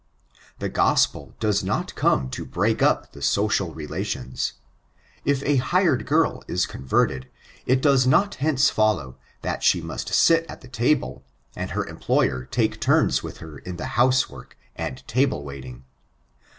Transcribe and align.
The 0.57 0.67
gospel 0.69 1.35
does 1.39 1.63
not 1.63 1.93
come 1.93 2.31
to 2.31 2.43
break 2.43 2.81
up 2.81 3.11
the 3.11 3.21
social 3.21 3.71
relations. 3.71 4.53
If 5.25 5.43
a 5.43 5.57
hired 5.57 6.07
girl 6.07 6.41
is 6.47 6.65
converted, 6.65 7.27
it 7.67 7.83
does 7.83 8.07
not 8.07 8.33
hence 8.41 8.71
fellow, 8.71 9.17
that 9.43 9.61
she 9.61 9.79
must 9.79 10.11
sit 10.11 10.47
at 10.49 10.61
the 10.61 10.67
table, 10.69 11.23
and 11.55 11.69
her 11.69 11.85
employer 11.85 12.45
take 12.45 12.81
turns 12.81 13.21
with 13.21 13.37
her 13.37 13.59
in 13.59 13.75
the 13.77 13.85
house 13.93 14.27
work, 14.27 14.57
and 14.75 15.07
table 15.07 15.43
waiting. 15.43 15.83